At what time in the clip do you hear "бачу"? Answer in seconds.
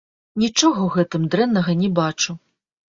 2.03-2.31